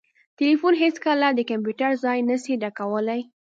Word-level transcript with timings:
ټلیفون 0.37 0.73
هیڅکله 0.83 1.27
د 1.33 1.39
کمپیوټر 1.51 1.91
ځای 2.03 2.17
نسي 2.29 2.53
ډکولای 2.63 3.21